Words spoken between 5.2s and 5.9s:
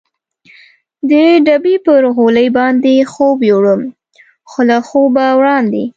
وړاندې.